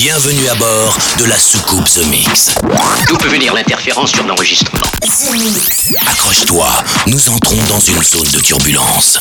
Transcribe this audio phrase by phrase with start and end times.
[0.00, 2.54] Bienvenue à bord de la soucoupe The Mix.
[3.08, 4.86] D'où peut venir l'interférence sur l'enregistrement
[6.06, 6.68] Accroche-toi,
[7.08, 9.18] nous entrons dans une zone de turbulence.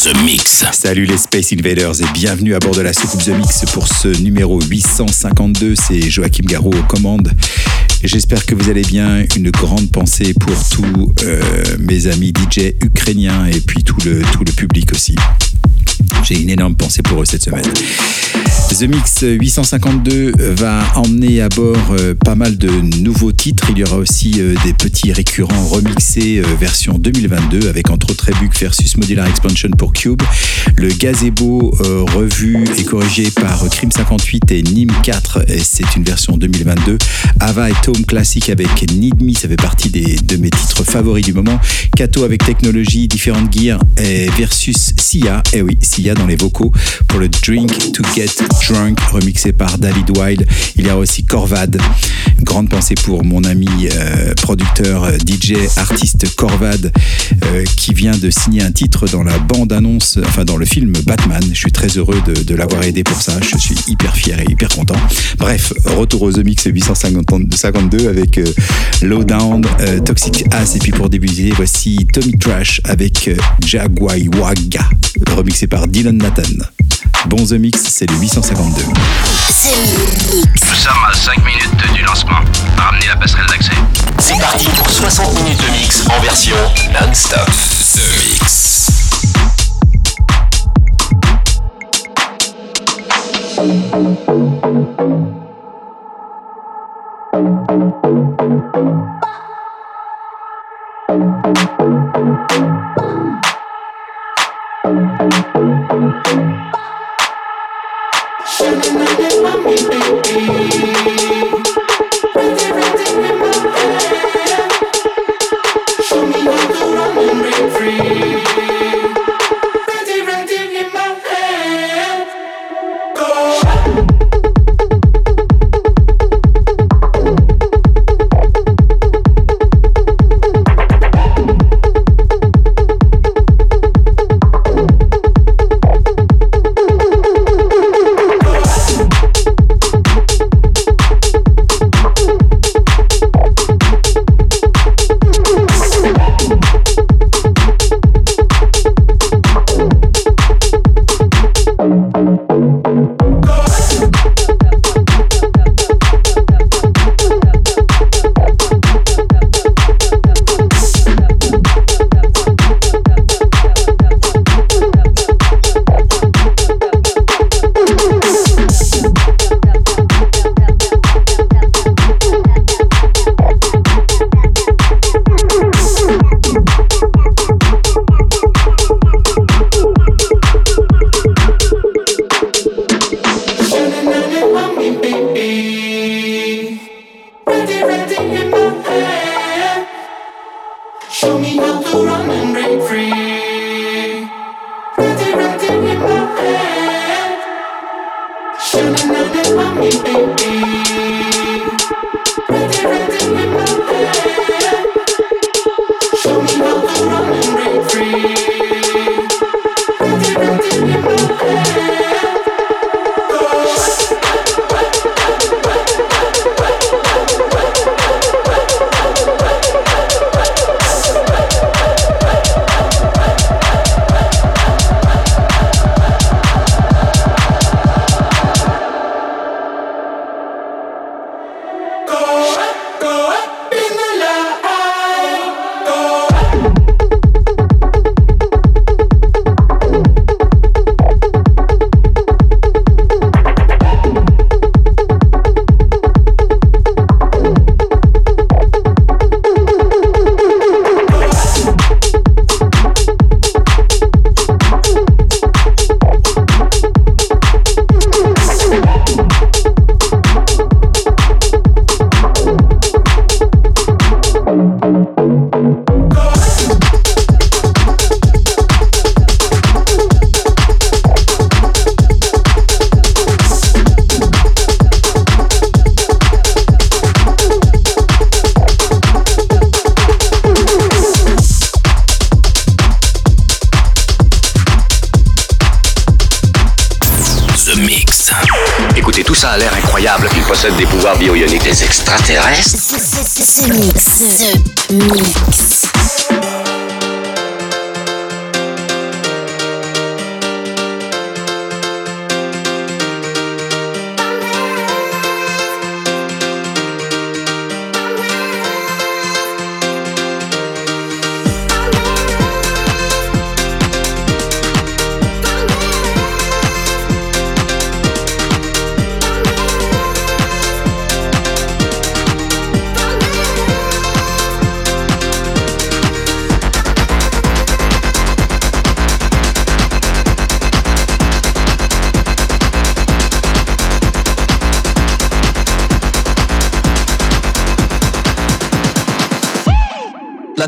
[0.00, 0.64] The Mix.
[0.70, 4.06] Salut les Space Invaders et bienvenue à bord de la soucoupe The Mix pour ce
[4.20, 5.74] numéro 852.
[5.74, 7.32] C'est Joachim Garraud aux commandes.
[8.04, 9.24] J'espère que vous allez bien.
[9.34, 11.42] Une grande pensée pour tous euh,
[11.80, 15.16] mes amis DJ ukrainiens et puis tout le, tout le public aussi.
[16.22, 17.64] J'ai une énorme pensée pour eux cette semaine.
[18.78, 23.66] The Mix 852 va emmener à bord euh, pas mal de nouveaux titres.
[23.70, 28.32] Il y aura aussi euh, des petits récurrents remixés euh, version 2022 avec entre autres
[28.32, 30.22] Rebuke versus Modular Expansion pour Cube,
[30.76, 31.70] le Gazebo
[32.14, 36.98] revu et corrigé par Crime 58 et Nîmes 4, et c'est une version 2022.
[37.40, 41.24] Ava et Tom Classic avec Need Me, ça fait partie des, de mes titres favoris
[41.24, 41.58] du moment.
[41.96, 43.80] Kato avec Technologie, différentes gears
[44.38, 46.72] versus Sia, eh oui, Sia dans les vocaux
[47.06, 48.26] pour le Drink to Get
[48.68, 50.46] Drunk, remixé par David Wild.
[50.76, 51.80] Il y a aussi Corvad.
[52.42, 56.92] Grande pensée pour mon ami euh, producteur, euh, DJ, artiste Corvad,
[57.44, 61.42] euh, qui vient de signer un titre dans la bande-annonce, enfin dans le film Batman.
[61.52, 63.38] Je suis très heureux de, l'avoir aidé pour ça.
[63.40, 64.96] Je suis hyper fier et hyper content.
[65.38, 68.40] Bref, retour aux The Mix 852 avec
[69.02, 69.64] Low Down,
[70.04, 70.76] Toxic Ass.
[70.76, 73.30] Et puis pour débuter, voici Tommy Trash avec
[73.64, 74.88] Jaguai Waga,
[75.34, 76.42] remixé par Dylan Nathan.
[77.26, 78.82] Bon The Mix, c'est le 852.
[78.82, 78.92] Nous
[80.74, 82.40] sommes à 5 minutes du lancement.
[82.78, 83.76] Ramenez la passerelle d'accès.
[84.18, 86.56] C'est parti pour 60 minutes de mix en version
[86.94, 87.46] non-stop.
[87.92, 88.72] The Mix.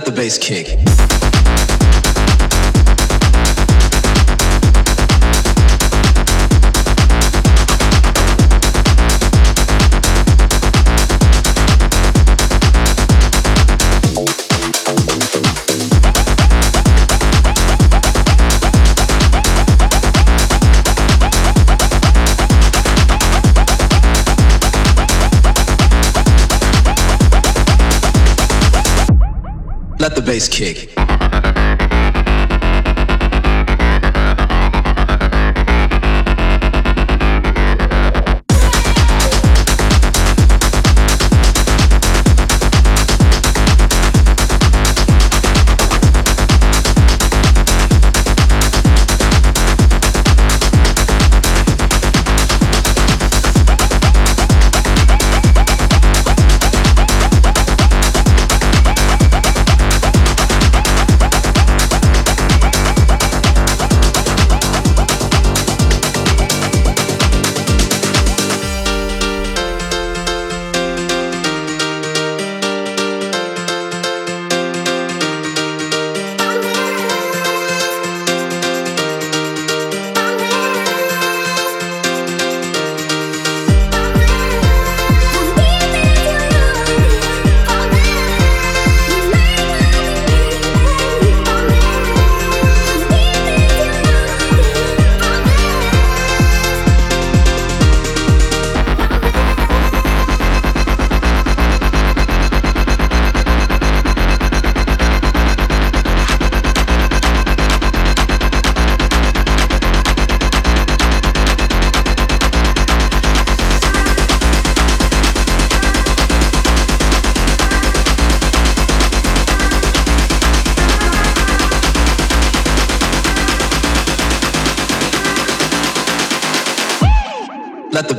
[0.04, 1.03] The bass kick.
[30.34, 30.93] face kick.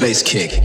[0.05, 0.64] Bass kick.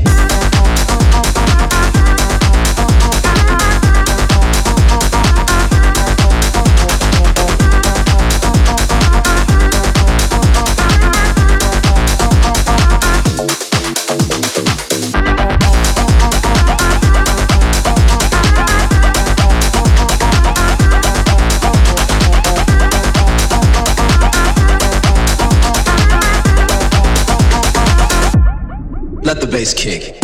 [29.61, 30.20] Bass kick.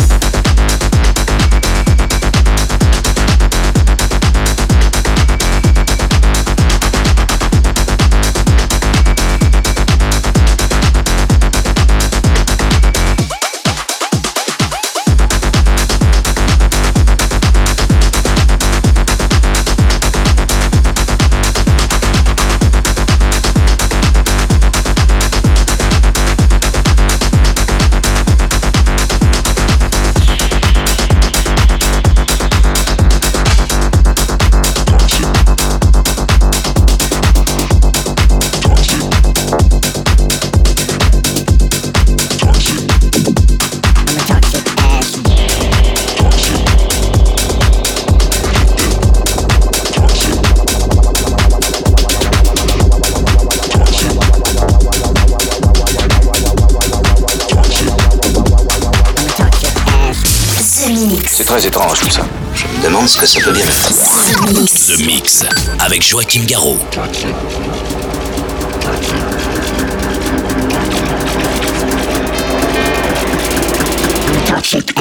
[61.57, 62.27] Très étrange tout ça.
[62.55, 63.89] Je me demande ce que ça peut bien être.
[64.89, 65.43] The Mix.
[65.79, 66.79] Avec Joachim Garraud.
[74.47, 74.95] Toxic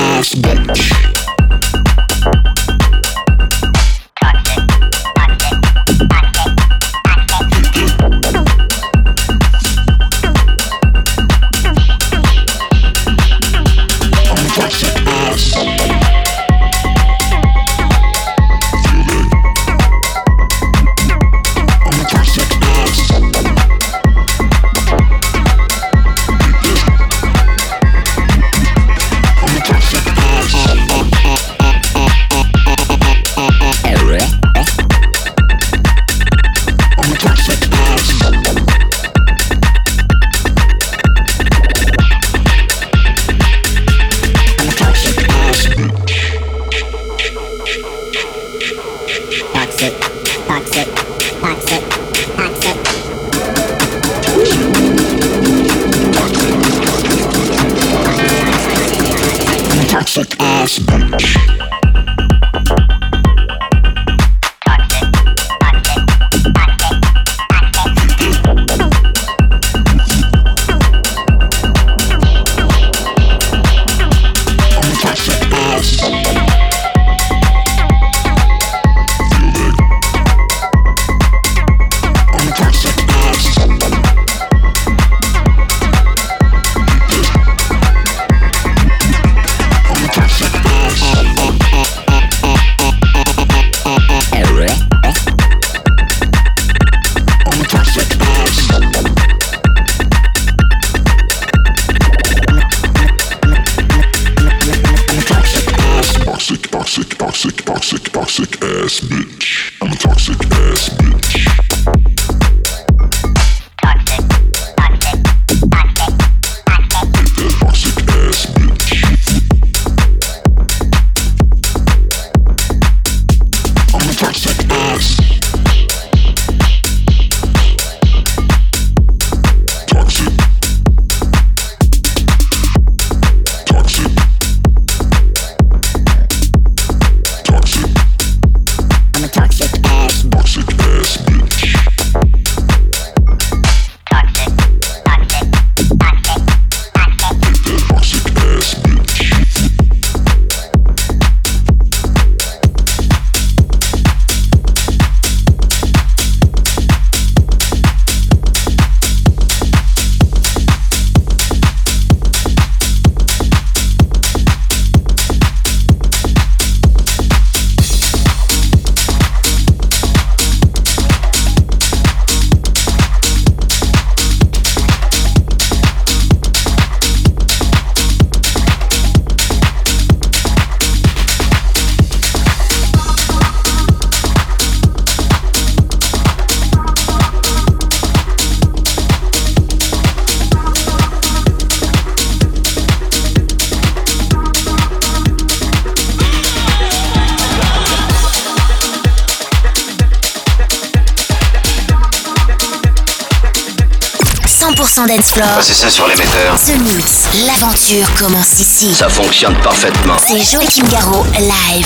[205.61, 206.55] C'est ça sur l'émetteur.
[206.55, 208.95] The Mix, l'aventure commence ici.
[208.95, 210.15] Ça fonctionne parfaitement.
[210.25, 211.85] C'est Joachim Garraud, live.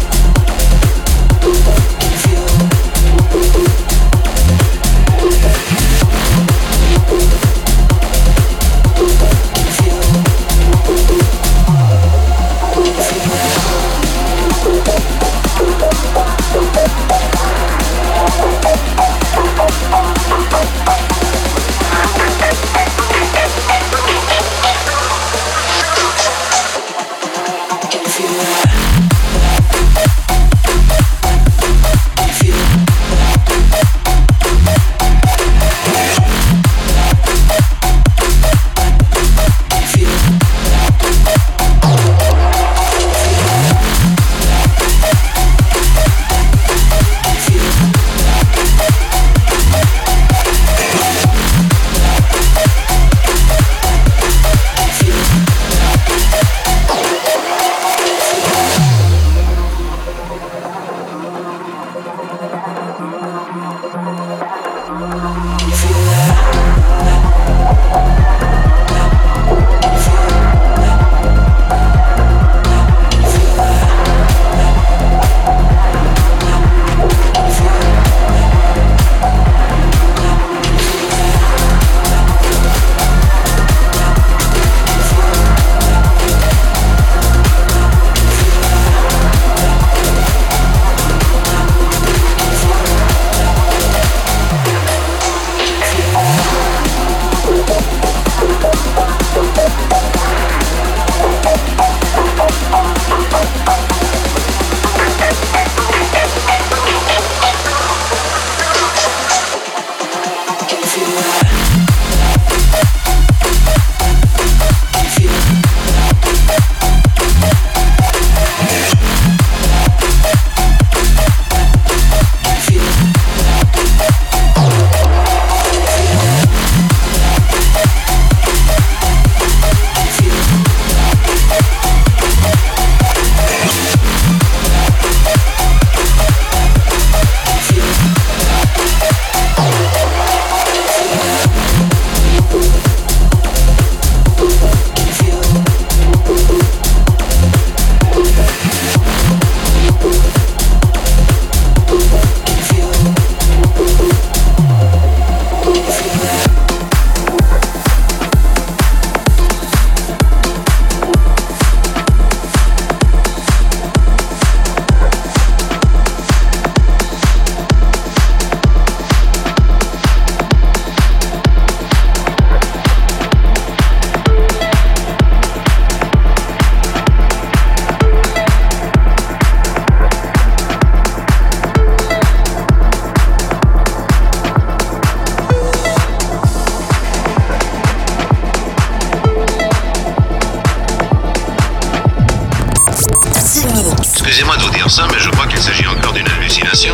[194.23, 196.93] Excusez-moi de vous dire ça, mais je crois qu'il s'agit encore d'une hallucination.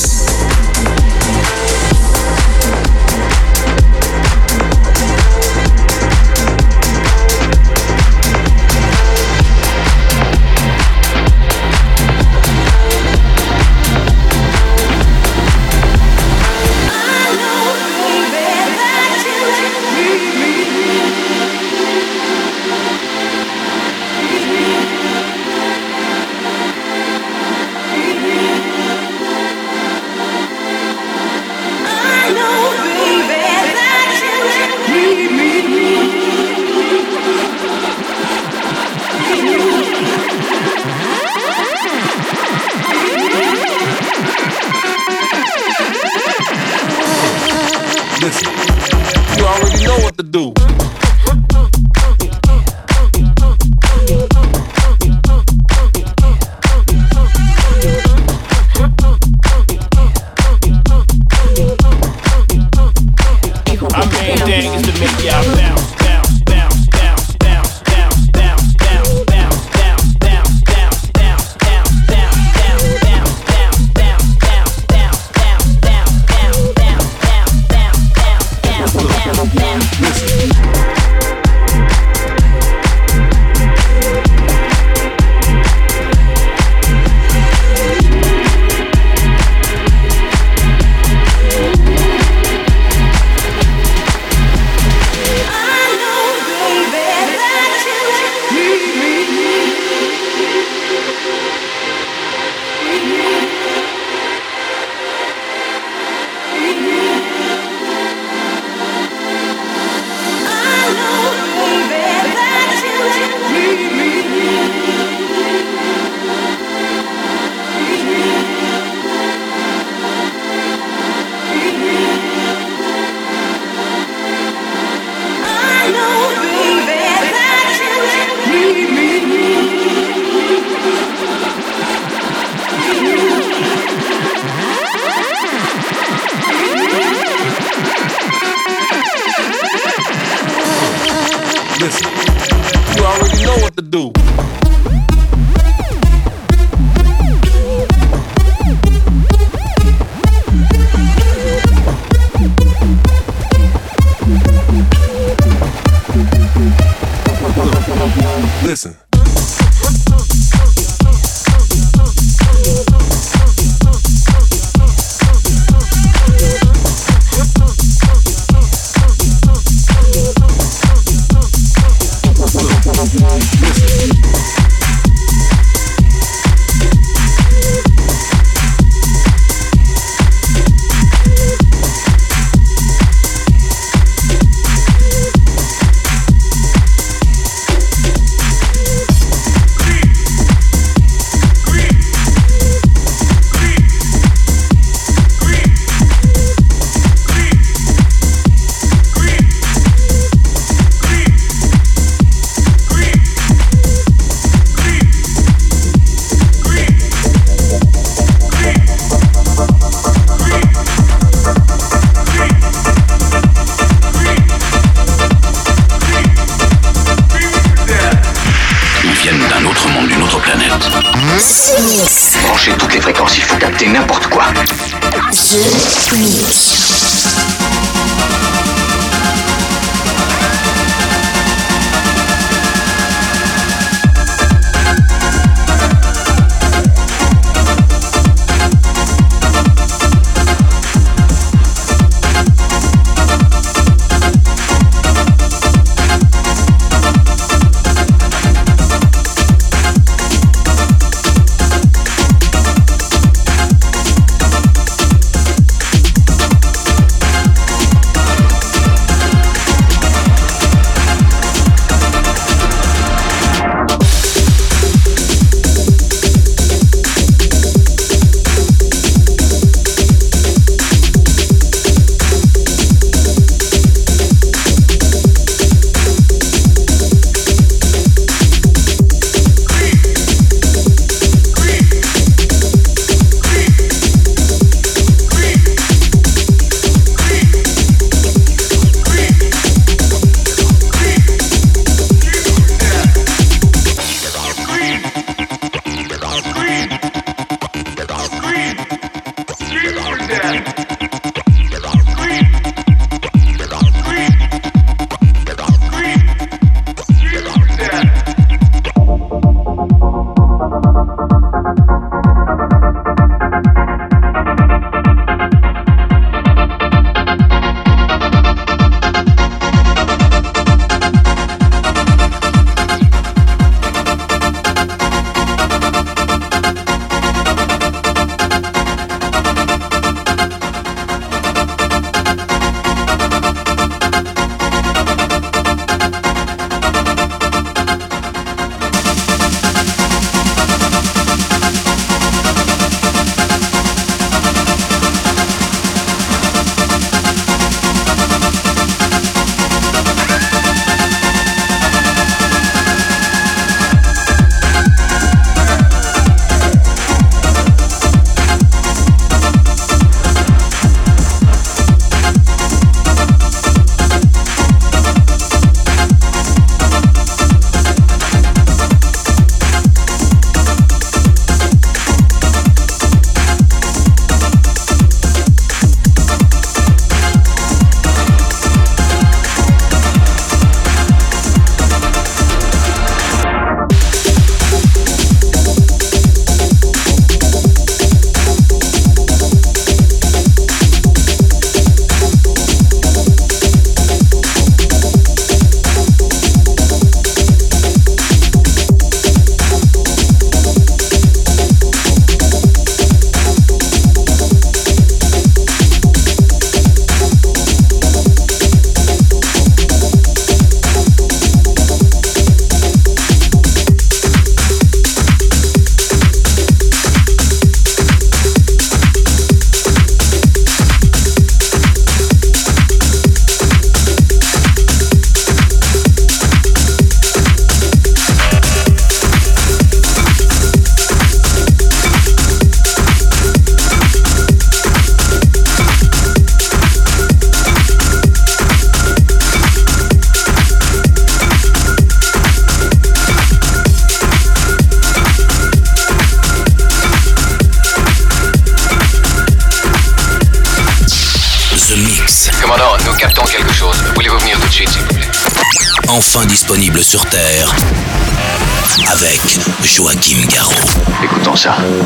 [461.61, 462.00] siya.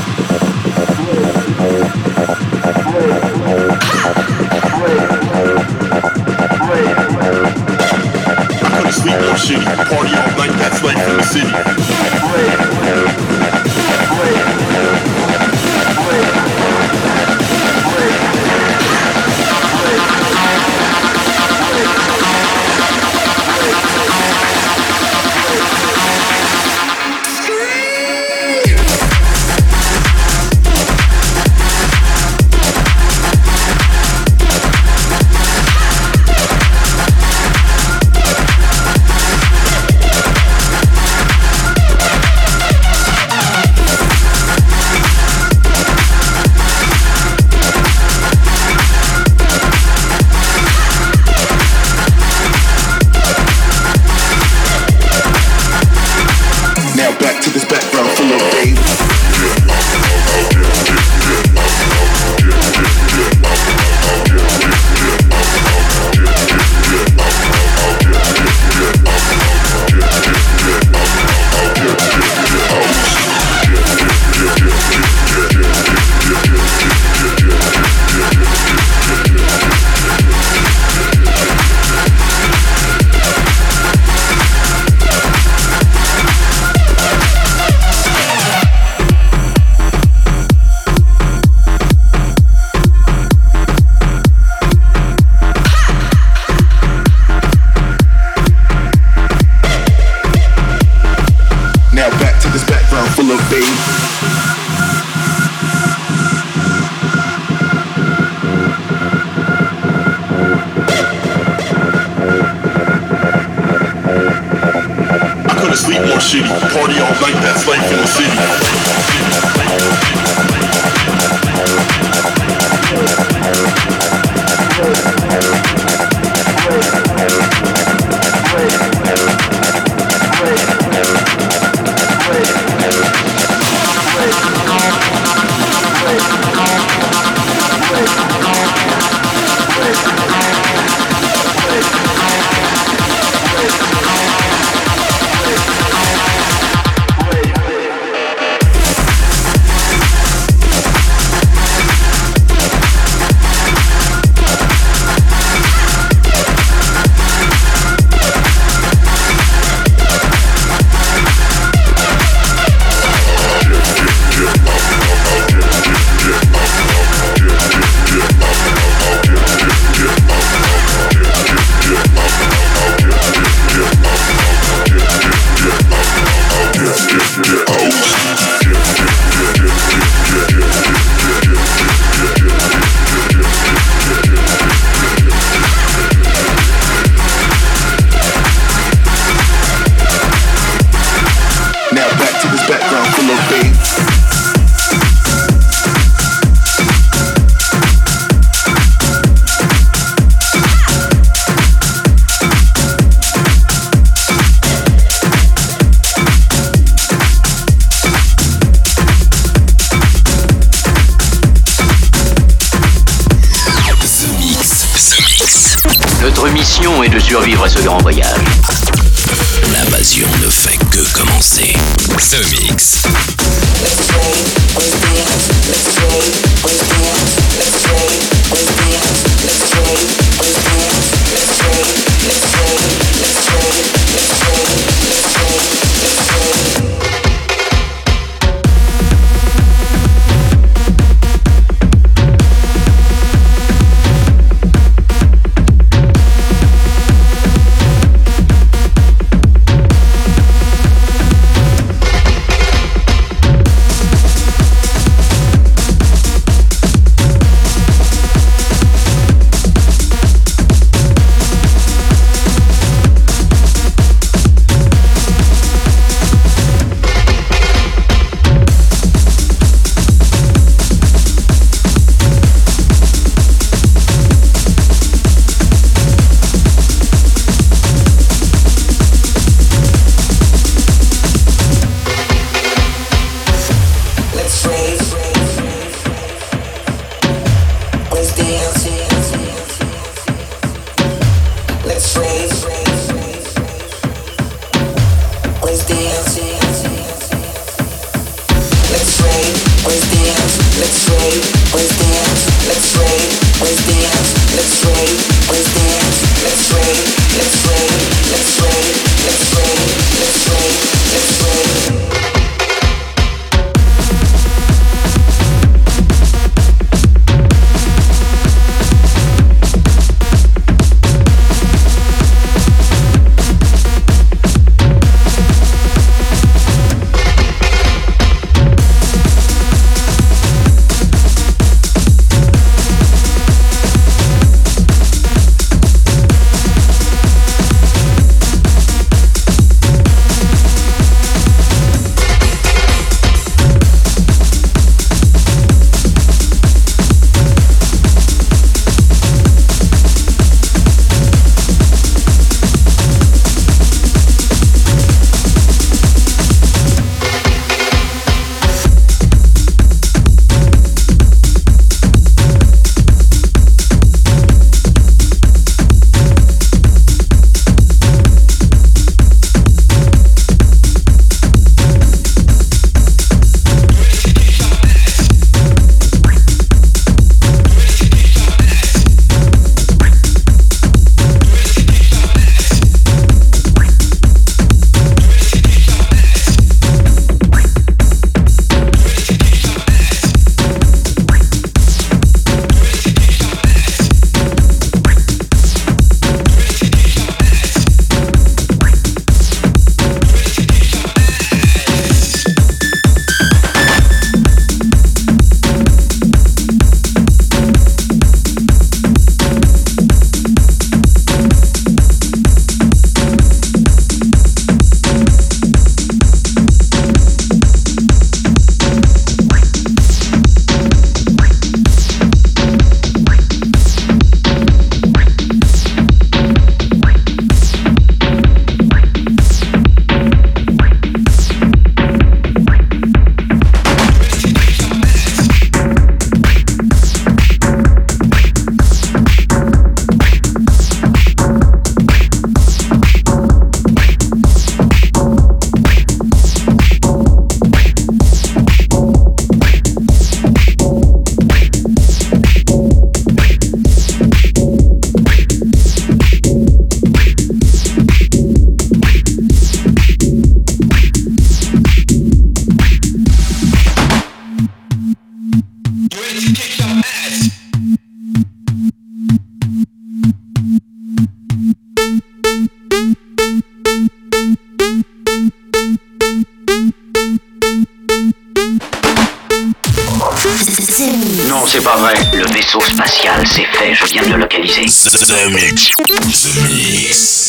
[485.27, 485.95] The Mix.
[485.95, 487.44] The Mix.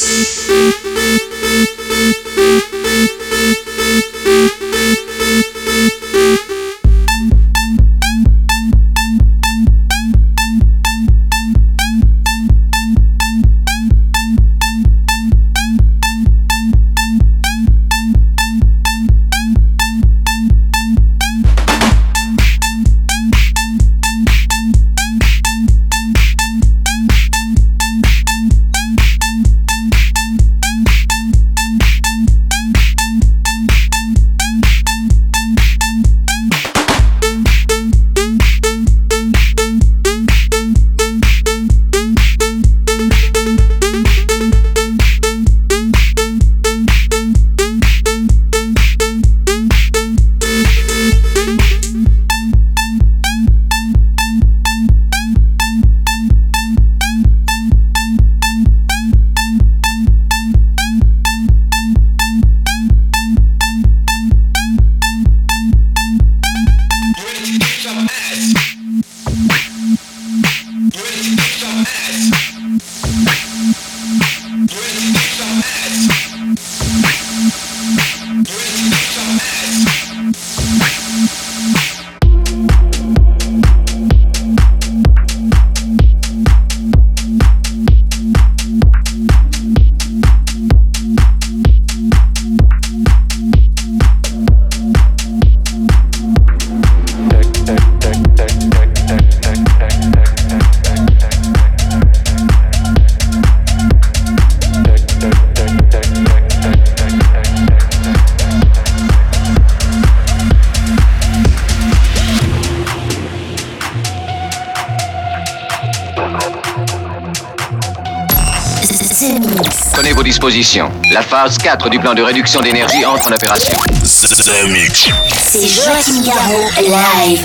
[121.10, 123.76] La phase 4 du plan de réduction d'énergie entre en opération.
[123.80, 125.08] The Mix.
[125.50, 127.44] C'est Joachim Garraud, live.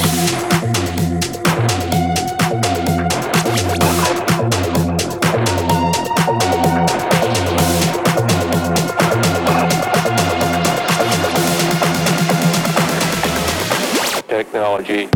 [14.27, 15.09] Technology.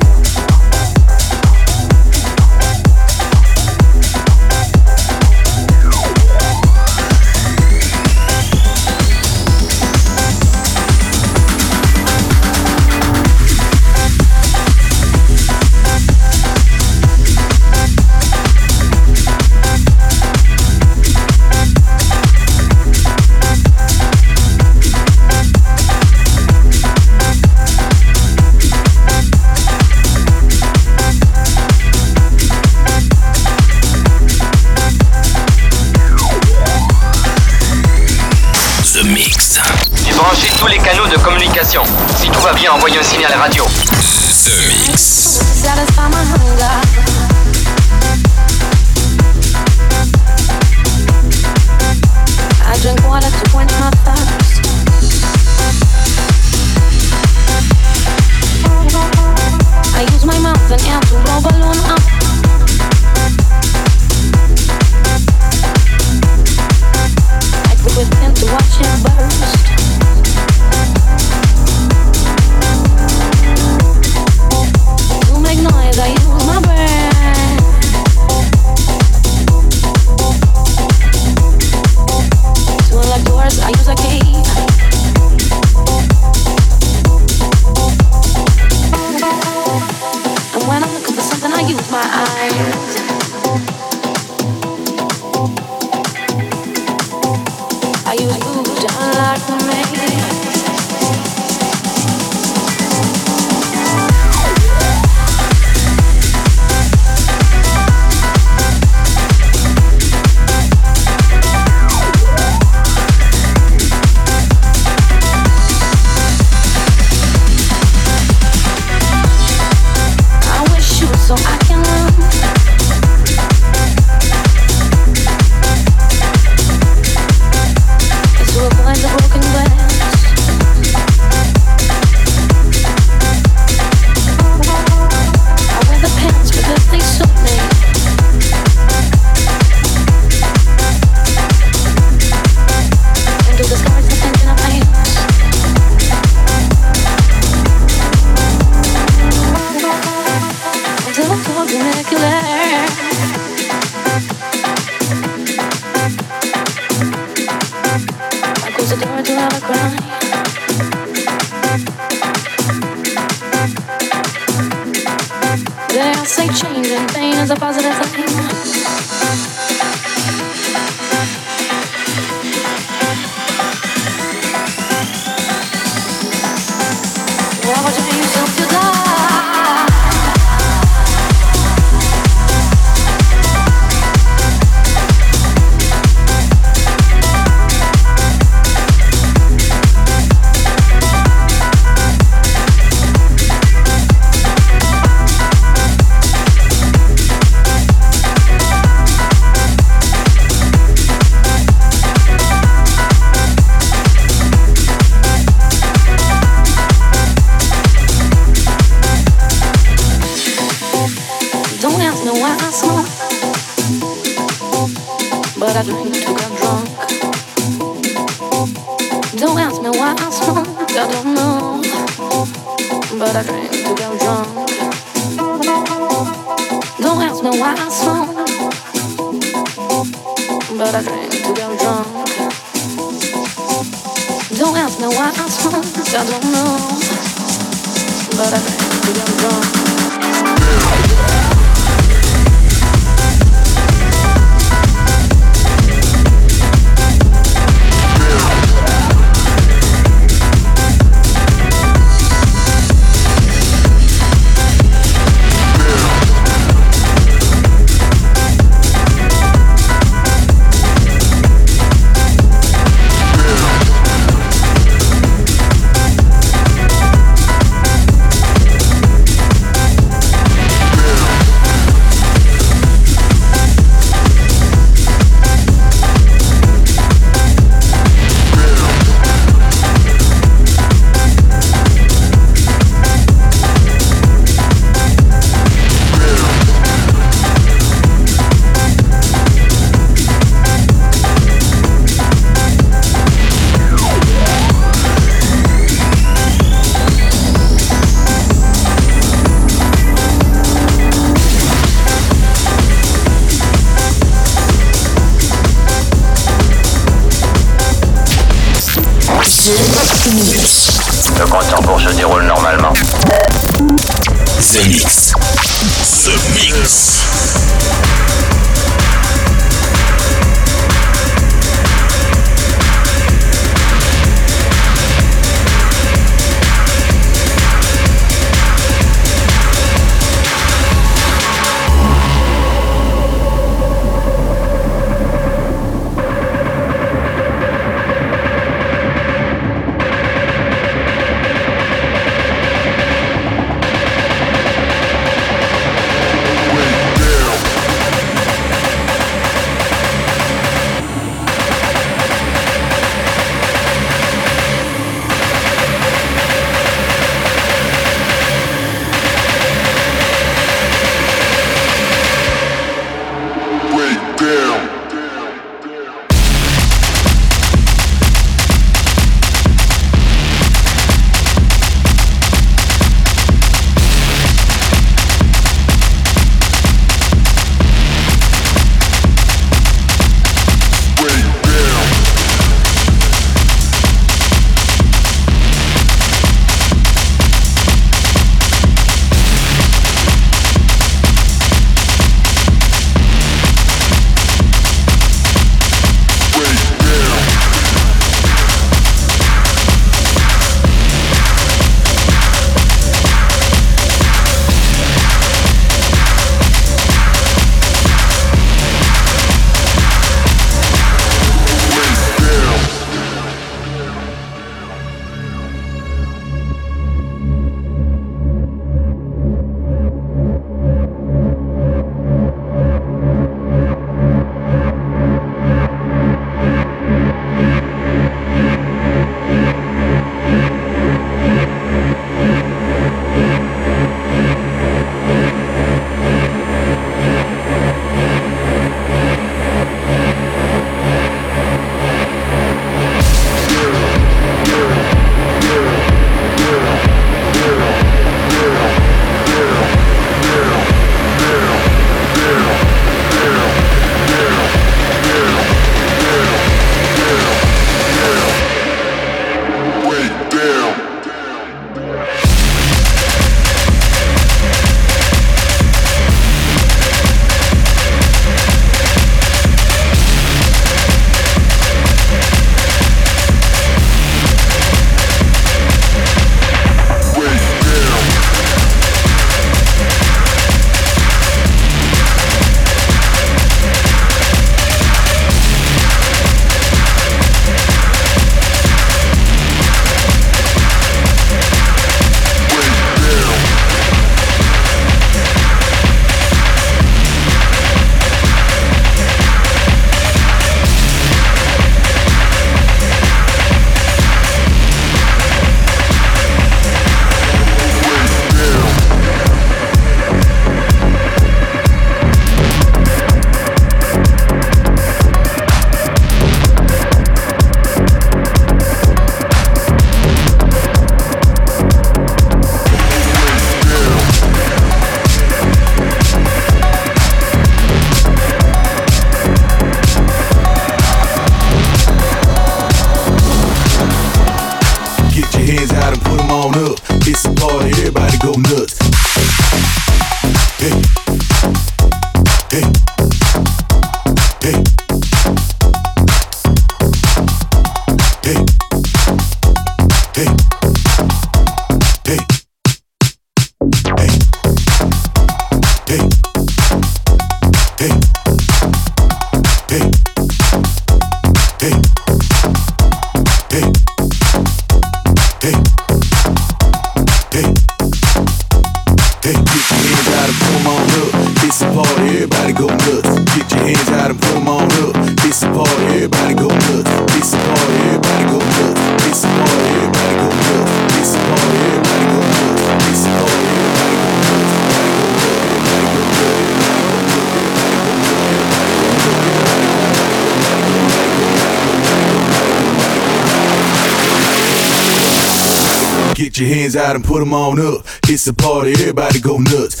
[596.92, 598.04] Hands out and put 'em on up.
[598.28, 600.00] It's a party, everybody go nuts.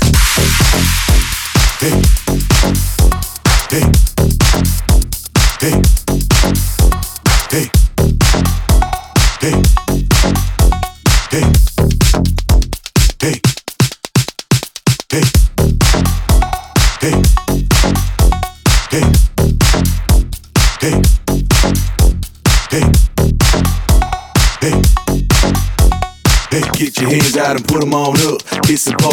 [1.80, 2.21] Hey.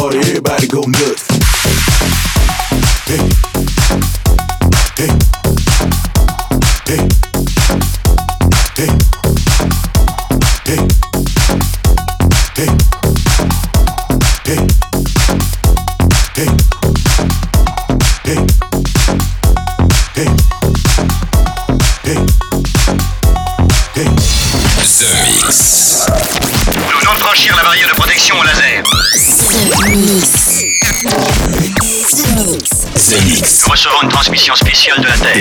[0.00, 2.39] Party, everybody go nuts.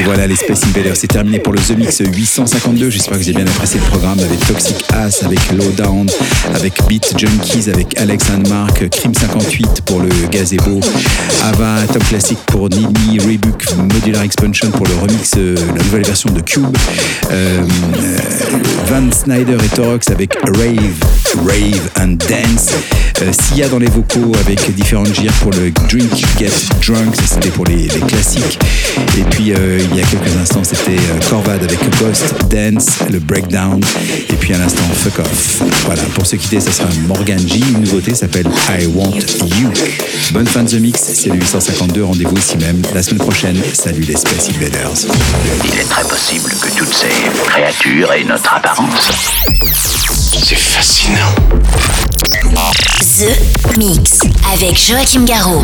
[0.10, 2.89] Voilà les Space Invaders, c'est terminé pour le The Mix 852.
[2.89, 6.07] J'espère que vous avez bien apprécié le programme avec Toxic Ass, avec Lowdown,
[6.55, 10.80] avec Beat Junkies, avec Alex and Mark, Crime 58 pour le gazebo,
[11.43, 16.32] Ava, Tom Classic pour Nini, Reebok, Modular Expansion pour le remix, euh, la nouvelle version
[16.32, 16.76] de Cube,
[17.30, 18.18] euh, euh,
[18.88, 22.72] Van Snyder et Torox avec Rave, Rave and Dance,
[23.43, 26.49] Sia dans les vocaux avec différentes gires pour le Drink Get
[26.88, 28.57] Drunk, c'était pour les, les classiques.
[29.18, 29.53] Et puis
[29.99, 33.81] il y a quelques instants c'était euh, Corvad avec Ghost Dance, le Breakdown,
[34.29, 35.61] et puis à l'instant Fuck Off.
[35.85, 37.59] Voilà, pour se quitter, ça sera Morgan G.
[37.59, 39.17] Une nouveauté s'appelle I Want
[39.59, 39.69] You.
[40.31, 42.03] Bonne fin de The Mix, c'est le 852.
[42.03, 43.61] Rendez-vous ici même la semaine prochaine.
[43.73, 45.11] Salut les Space Invaders.
[45.65, 47.09] Il est très possible que toutes ces
[47.49, 49.09] créatures aient notre apparence.
[50.43, 51.35] C'est fascinant.
[53.19, 54.19] The Mix.
[54.53, 55.63] Avec Joachim Garraud.